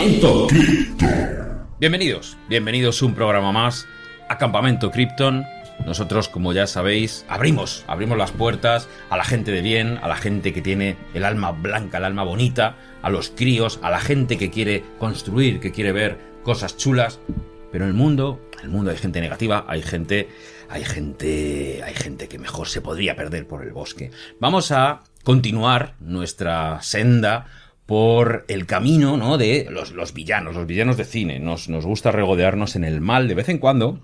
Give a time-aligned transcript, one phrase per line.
[0.00, 0.46] Campamento
[1.78, 3.86] Bienvenidos, bienvenidos a un programa más
[4.30, 5.44] a Campamento Krypton.
[5.84, 10.16] Nosotros, como ya sabéis, abrimos, abrimos las puertas a la gente de bien, a la
[10.16, 14.38] gente que tiene el alma blanca, el alma bonita, a los críos, a la gente
[14.38, 17.20] que quiere construir, que quiere ver cosas chulas.
[17.70, 20.30] Pero en el mundo, en el mundo hay gente negativa, hay gente,
[20.70, 24.12] hay gente, hay gente que mejor se podría perder por el bosque.
[24.38, 27.48] Vamos a continuar nuestra senda
[27.90, 29.36] por el camino, ¿no?
[29.36, 31.40] De los, los villanos, los villanos de cine.
[31.40, 34.00] Nos, nos gusta regodearnos en el mal de vez en cuando.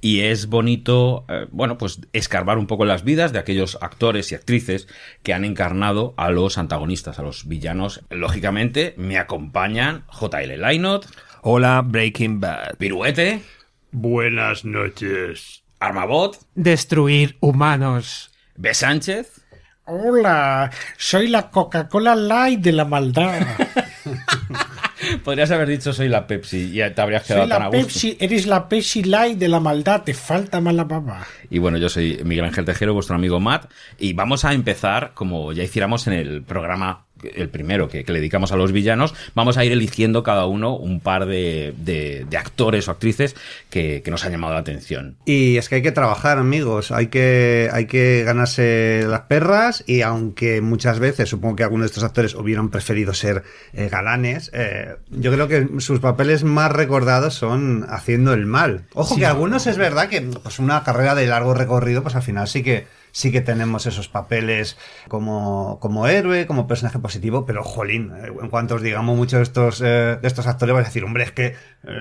[0.00, 4.36] Y es bonito, eh, bueno, pues escarbar un poco las vidas de aquellos actores y
[4.36, 4.86] actrices
[5.24, 8.02] que han encarnado a los antagonistas, a los villanos.
[8.08, 10.56] Lógicamente, me acompañan J.L.
[10.56, 11.06] Lynott.
[11.42, 12.76] Hola, Breaking Bad.
[12.78, 13.42] Piruete.
[13.90, 15.64] Buenas noches.
[15.80, 16.38] Armabot.
[16.54, 18.30] Destruir humanos.
[18.54, 18.72] B.
[18.72, 19.44] Sánchez.
[19.88, 23.40] Hola, soy la Coca-Cola Light de la maldad.
[25.24, 27.68] Podrías haber dicho soy la Pepsi y ya te habrías quedado soy tan la a
[27.68, 27.82] gusto.
[27.84, 31.24] Pepsi, eres la Pepsi Light de la maldad, te falta más la baba.
[31.50, 35.52] Y bueno, yo soy Miguel Ángel Tejero, vuestro amigo Matt, y vamos a empezar, como
[35.52, 39.56] ya hiciéramos en el programa, el primero que, que le dedicamos a los villanos, vamos
[39.56, 43.34] a ir eligiendo cada uno un par de, de- de actores o actrices
[43.70, 45.16] que, que nos han llamado la atención.
[45.24, 46.90] Y es que hay que trabajar, amigos.
[46.90, 49.84] Hay que, hay que ganarse las perras.
[49.86, 53.42] Y aunque muchas veces supongo que algunos de estos actores hubieran preferido ser
[53.72, 58.84] eh, galanes, eh, yo creo que sus papeles más recordados son haciendo el mal.
[58.94, 62.46] Ojo que algunos es verdad que pues una carrera de largo recorrido, pues al final
[62.48, 64.76] sí que sí que tenemos esos papeles
[65.08, 69.42] como, como héroe, como personaje positivo, pero jolín, eh, en cuanto os digamos muchos de
[69.44, 71.54] estos, eh, de estos actores, vais a decir, hombre, es que eh,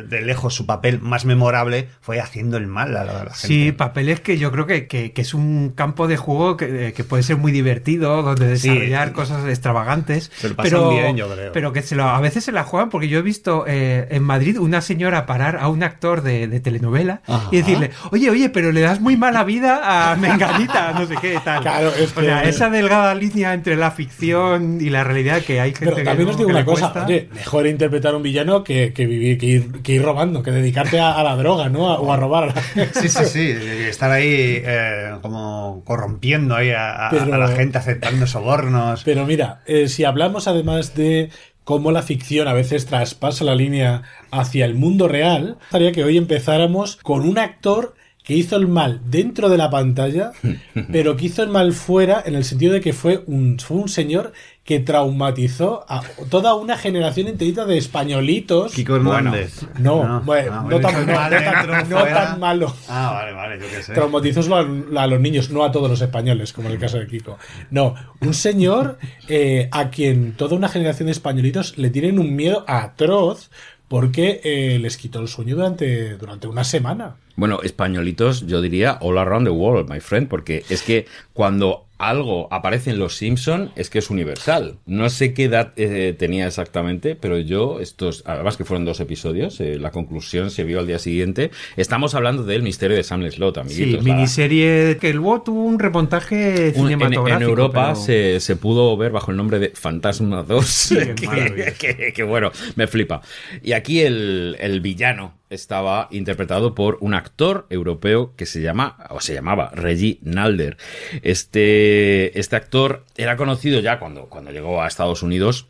[0.09, 3.47] de lejos su papel más memorable fue haciendo el mal a la, a la gente.
[3.47, 7.03] Sí, papeles que yo creo que, que- que es un campo de juego que, que
[7.05, 8.67] puede ser muy divertido, donde Sí.
[8.67, 10.31] desarrollar cosas extravagantes.
[10.35, 11.53] Se lo pero, bien, yo creo.
[11.53, 14.23] Pero que se lo, a veces se la juegan, porque yo he visto eh, en
[14.23, 17.47] Madrid una señora parar a un actor de, de telenovela Ajá.
[17.51, 21.39] y decirle, oye, oye, pero le das muy mala vida a Menganita, no sé qué,
[21.43, 21.61] tal.
[21.61, 25.59] Claro, es O sea, que- esa delgada línea entre la ficción y la realidad que
[25.59, 28.23] hay gente Pero que también no- os digo que una cosa, oye, mejor interpretar un
[28.23, 31.69] villano que, que vivir, que ir, que ir robando, que dedicarte a, a la droga,
[31.69, 31.89] ¿no?
[31.91, 32.53] A- o a robar.
[32.94, 33.49] Sí, sí, sí.
[33.89, 39.03] Estar ahí eh, como corrompiendo ahí a, a- Pero- a la gente, aceptando sobornos.
[39.03, 41.29] Pero mira, eh, si hablamos además de
[41.63, 46.17] cómo la ficción a veces traspasa la línea hacia el mundo real, estaría que hoy
[46.17, 47.95] empezáramos con un actor
[48.25, 50.31] que hizo el mal dentro de la pantalla,
[50.91, 53.90] pero que hizo el mal fuera en el sentido de que fue un, fue un
[53.90, 58.74] señor que traumatizó a toda una generación enterita de españolitos.
[58.74, 59.62] Kiko Hernández.
[59.78, 62.75] No, bueno, Ah, no, tan, no, mal no dentro, tan, no tan malo.
[62.90, 63.94] Ah, vale, vale, yo qué sé.
[63.94, 67.38] Traumatizó a los niños, no a todos los españoles, como en el caso de Kiko.
[67.69, 68.97] No, un señor
[69.28, 73.52] eh, a quien toda una generación de españolitos le tienen un miedo atroz
[73.88, 77.16] porque eh, les quitó el sueño durante, durante una semana.
[77.35, 82.47] Bueno, españolitos, yo diría all around the world, my friend, porque es que cuando algo
[82.51, 84.75] aparece en Los Simpson es que es universal.
[84.85, 89.59] No sé qué edad eh, tenía exactamente, pero yo, estos, además que fueron dos episodios,
[89.61, 91.51] eh, la conclusión se vio al día siguiente.
[91.78, 94.06] Estamos hablando del misterio de Sam Slot, Sí, amiguitos.
[94.06, 97.38] la- miniserie que luego tuvo un remontaje un- en, cinematográfico.
[97.38, 100.89] en Europa pero- se, se pudo ver bajo el nombre de Fantasma 2.
[101.16, 101.72] qué maravilloso.
[101.79, 103.22] que, que- que bueno, me flipa.
[103.63, 109.19] Y aquí el, el villano estaba interpretado por un actor europeo que se llama, o
[109.21, 110.77] se llamaba, Reggie Nalder.
[111.23, 115.69] Este, este actor era conocido ya cuando, cuando llegó a Estados Unidos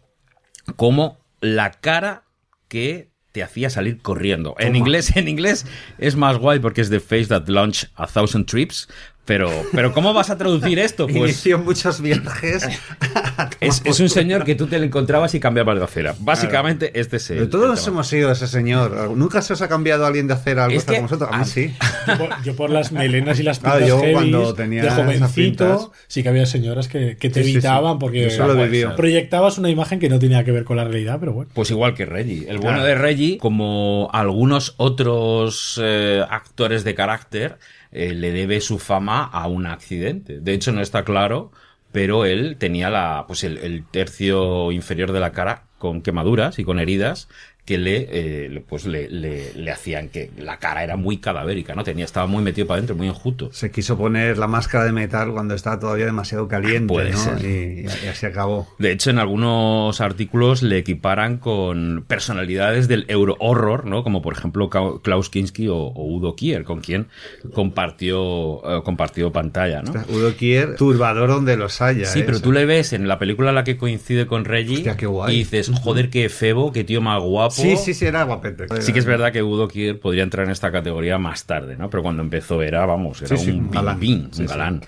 [0.76, 2.24] como la cara
[2.68, 4.56] que te hacía salir corriendo.
[4.60, 5.66] En inglés, en inglés
[5.98, 8.88] es más guay porque es The Face That Launched a Thousand Trips.
[9.26, 11.08] Pero, pero ¿cómo vas a traducir esto?
[11.16, 12.68] Pues Inició muchos viajes.
[13.60, 16.16] es, es un señor que tú te lo encontrabas y cambiabas de acera.
[16.20, 17.38] Básicamente este es el.
[17.38, 17.94] Pero todos el nos tema.
[17.96, 19.12] hemos sido ese señor.
[19.18, 21.30] ¿Nunca se os ha cambiado alguien de hacer algo Es que- como vosotros?
[21.32, 21.74] A mí ah, sí.
[22.08, 24.90] Yo por, yo por las melenas y las Claro, pintas yo heavies, cuando tenía de
[24.92, 27.58] jovencito, pintas- sí que había señoras que, que te Sí, sí, sí.
[27.58, 31.18] evitaban porque Yo pues, proyectabas una imagen que no tenía que ver con la realidad,
[31.20, 31.50] pero bueno.
[31.54, 32.42] Pues igual que Reggie.
[32.48, 32.84] El bueno Claro.
[32.84, 37.58] de Reggie, como algunos otros eh, actores de carácter,
[37.92, 40.40] eh, le debe su fama a un accidente.
[40.40, 41.52] De hecho, no está claro,
[41.92, 46.64] pero él tenía la, pues el, el tercio inferior de la cara con quemaduras y
[46.64, 47.30] con heridas
[47.66, 51.84] que le, eh, pues le, le, le, hacían que la cara era muy cadavérica, ¿no?
[51.84, 53.50] Tenía, estaba muy metido para adentro, muy enjuto.
[53.52, 57.18] Se quiso poner la máscara de metal cuando estaba todavía demasiado caliente, Puede ¿no?
[57.18, 57.44] ser.
[57.44, 58.68] Y, y así acabó.
[58.78, 64.04] De hecho, en algunos artículos le equiparan con personalidades del euro horror, ¿no?
[64.04, 67.08] Como por ejemplo Klaus Kinski o, o Udo Kier, con quien
[67.54, 69.92] compartió, eh, compartió pantalla, ¿no?
[70.10, 72.06] Udo Kier, turbador donde los haya.
[72.06, 72.24] Sí, ¿eh?
[72.26, 75.08] pero tú le ves en la película en la que coincide con Reggie Hostia, qué
[75.08, 75.34] guay.
[75.34, 77.55] y dices, joder, qué febo, qué tío más guapo.
[77.62, 78.66] Sí, sí, sí, era guapete.
[78.82, 81.90] Sí que es verdad que Udo Kier podría entrar en esta categoría más tarde, ¿no?
[81.90, 84.00] Pero cuando empezó era, vamos, era Sí, sí, un un galán.
[84.04, 84.82] un galán.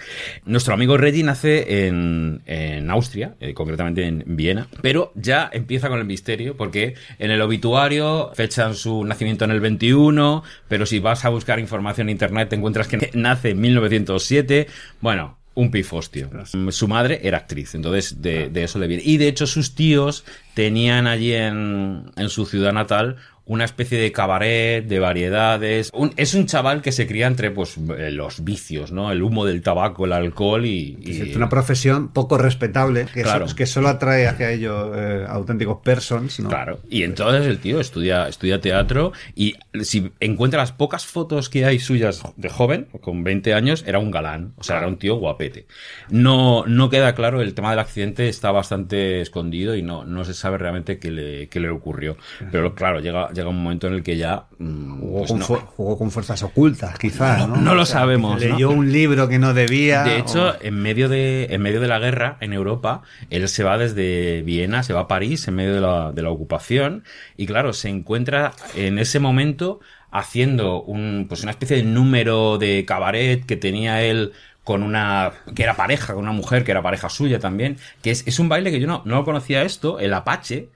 [0.45, 5.99] Nuestro amigo Reggie nace en, en Austria, eh, concretamente en Viena, pero ya empieza con
[5.99, 11.25] el misterio porque en el obituario fechan su nacimiento en el 21, pero si vas
[11.25, 14.67] a buscar información en internet te encuentras que nace en 1907.
[15.01, 16.29] Bueno, un pifostio.
[16.69, 19.01] Su madre era actriz, entonces de, de eso le viene.
[19.03, 20.23] Y de hecho sus tíos
[20.61, 23.17] tenían allí en, en su ciudad natal
[23.49, 25.89] una especie de cabaret, de variedades.
[25.93, 29.09] Un- es un chaval que se cría entre pues eh, los vicios, ¿no?
[29.09, 30.97] El humo del tabaco, el alcohol y...
[31.01, 33.47] y- Es una profesión poco respetable que, Claro.
[33.47, 36.49] so- que solo atrae hacia ello eh, auténticos persons, ¿no?
[36.49, 36.79] Claro.
[36.89, 41.79] Y entonces el tío estudia, estudia teatro y si encuentra las pocas fotos que hay
[41.79, 44.55] suyas de joven, con 20 años, era un galán.
[44.57, 45.67] O sea, era un tío guapete.
[46.09, 50.33] No, no queda claro, el tema del accidente está bastante escondido y no, no se
[50.33, 52.15] sabe realmente qué le, qué le ocurrió.
[52.51, 54.45] Pero claro, llega, llega un momento en el que ya...
[54.59, 55.45] mm, Jugó, pues con no.
[55.45, 57.57] fu- jugó con fuerzas ocultas, quizás, ¿no?
[57.57, 58.39] No lo sabemos.
[58.39, 60.03] Leyó un libro que no debía.
[60.03, 63.63] De hecho, o- en medio de, en medio de la guerra en Europa, él se
[63.63, 67.03] va desde Viena, se va a París en medio de la, de la ocupación
[67.35, 69.79] y claro, se encuentra en ese momento
[70.09, 74.31] haciendo un, pues una especie de número de cabaret que tenía él
[74.67, 78.27] con una, que era pareja, con una mujer que era pareja suya también, que es,
[78.27, 80.67] es un baile que yo no, no conocía esto, el Apache,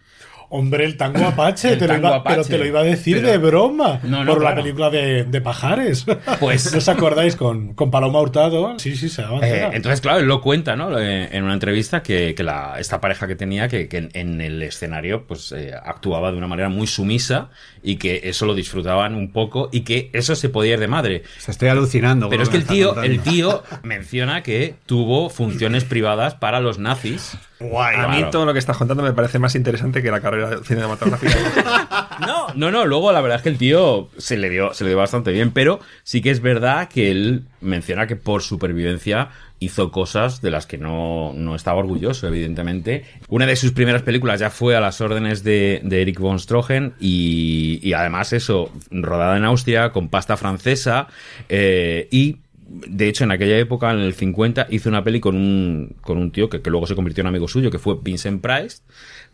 [0.54, 2.36] Hombre, el tango Apache, El te lo tango iba- Apache.
[2.36, 4.00] pero te lo iba a decir Pero- de broma.
[4.04, 4.56] No, no, por claro.
[4.58, 6.06] la película de, de Pajares.
[6.42, 8.78] Pues- ¿No os acordáis con, con Paloma Hurtado?
[8.78, 9.48] Sí, sí, se avanza.
[9.48, 11.00] Eh, entonces, claro, él lo cuenta, ¿no?
[11.00, 14.42] Eh, En una entrevista que, que la, esta pareja que tenía, que, que en, en
[14.42, 17.50] el escenario, pues eh, actuaba de una manera muy sumisa
[17.82, 21.24] y que eso lo disfrutaban un poco y que eso se podía ir de madre.
[21.38, 22.28] O sea, estoy alucinando.
[22.30, 27.38] Pero es que el tío, el tío menciona que tuvo funciones privadas para los nazis.
[27.70, 27.96] Guay.
[27.98, 28.30] A mí Claro.
[28.32, 32.08] todo lo que estás contando me parece más interesante que la carrera cinematográfica.
[32.22, 34.92] No, no, no, luego la verdad es que el tío se le dio, se le
[34.92, 39.30] dio bastante bien, pero sí que es verdad que él menciona que por supervivencia
[39.60, 43.06] hizo cosas de las que no, no estaba orgulloso, evidentemente.
[43.28, 46.92] Una de sus primeras películas ya fue a las órdenes de, de Eric von Stroheim
[47.00, 51.08] y, y además eso, rodada en Austria, con pasta francesa
[51.50, 52.38] eh, y
[52.74, 56.32] de hecho, en aquella época, en el 50, hizo una peli con un, con un
[56.32, 58.82] tío que, que luego se convirtió en amigo suyo, que fue Vincent Price,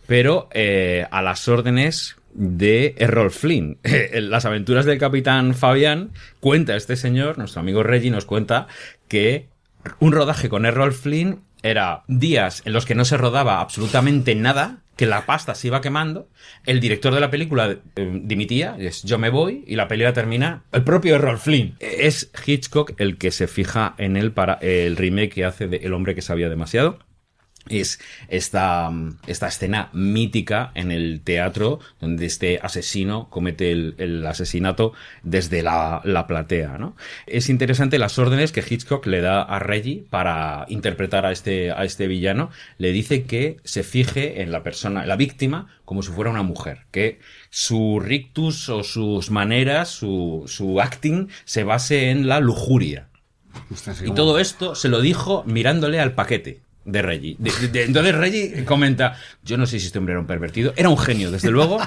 [0.08, 3.78] pero eh, a las órdenes de Errol Flynn.
[4.14, 8.68] Las aventuras del capitán Fabián cuenta este señor, nuestro amigo Reggie, nos cuenta
[9.08, 9.48] que
[10.00, 14.80] un rodaje con Errol Flynn era días en los que no se rodaba absolutamente nada,
[14.98, 16.28] que la pasta se iba quemando,
[16.66, 20.64] el director de la película eh, dimitía, es yo me voy, y la película termina
[20.72, 21.76] el propio Errol Flynn.
[21.80, 25.94] Es Hitchcock el que se fija en él para el remake que hace de El
[25.94, 27.07] hombre que sabía demasiado
[27.70, 28.00] es
[28.30, 28.92] esta,
[29.28, 34.94] esta escena mítica en el teatro donde este asesino comete el, el asesinato
[35.24, 36.96] desde la, la platea, ¿no?
[37.26, 41.84] Es interesante las órdenes que Hitchcock le da a Reggie para interpretar a este, a
[41.84, 42.50] este villano.
[42.78, 46.44] Le dice que se fije en la persona, en la víctima, como si fuera una
[46.44, 47.20] mujer, que
[47.50, 53.10] su rictus o sus maneras, su, su acting se base en la lujuria.
[54.06, 57.36] Y todo esto se lo dijo mirándole al paquete de Reggie.
[57.38, 60.90] De- de- entonces Reggie comenta, yo no sé si este hombre era un pervertido, era
[60.90, 61.78] un genio, desde luego,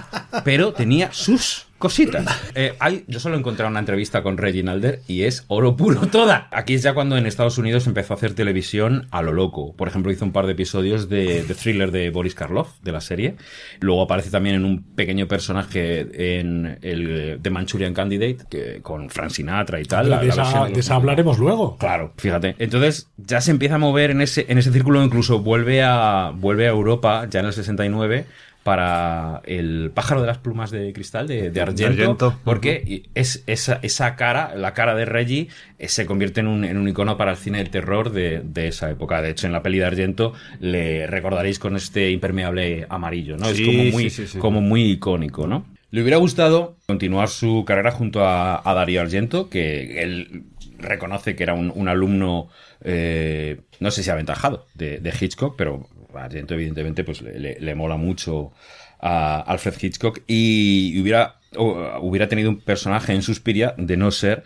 [0.44, 2.24] pero tenía sus cositas.
[2.54, 6.02] Eh, hay, yo solo he encontrado una entrevista con Reggie Nalder y es oro puro
[6.06, 6.46] toda.
[6.52, 9.74] Aquí es ya cuando en Estados Unidos empezó a hacer televisión a lo loco.
[9.74, 13.00] Por ejemplo, hizo un par de episodios de, de thriller de Boris Karloff, de la
[13.00, 13.34] serie.
[13.80, 19.30] Luego aparece también en un pequeño personaje en el The Manchurian Candidate, que, con Frank
[19.30, 20.10] Sinatra y tal.
[20.10, 21.76] la- de, la esa, versión- de esa hablaremos luego.
[21.78, 22.54] Claro, fíjate.
[22.58, 26.66] Entonces ya se empieza a mover en ese, en ese círculo, incluso vuelve a, vuelve
[26.66, 28.26] a Europa ya en el 69
[28.62, 32.40] para el pájaro de las plumas de cristal de, de Argento, Argento.
[32.44, 35.48] porque es esa, esa cara, la cara de Reggie,
[35.78, 38.68] eh, se convierte en un, en un icono para el cine del terror de, de
[38.68, 39.22] esa época.
[39.22, 43.46] De hecho, en la peli de Argento le recordaréis con este impermeable amarillo, ¿no?
[43.46, 44.38] Sí, es como muy, sí, sí, sí.
[44.38, 45.64] como muy icónico, ¿no?
[45.90, 50.44] Le hubiera gustado continuar su carrera junto a, a Darío Argento, que él
[50.78, 52.48] reconoce que era un, un alumno,
[52.84, 58.52] eh, no sé si aventajado, de, de Hitchcock, pero Argento evidentemente pues le, mola mucho
[59.00, 64.44] a Alfred Hitchcock y hubiera, hubiera tenido un personaje en Suspiria de no ser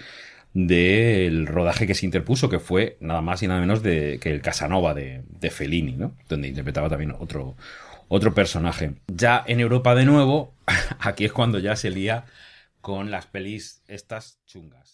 [0.52, 4.40] del rodaje que se interpuso, que fue nada más y nada menos de, que el
[4.40, 6.14] Casanova de, de Fellini, ¿no?
[6.28, 7.56] Donde interpretaba también otro,
[8.08, 8.94] otro personaje.
[9.08, 10.54] Ya en Europa de nuevo,
[11.00, 12.24] aquí es cuando ya se lía
[12.80, 14.93] con las pelis estas chungas.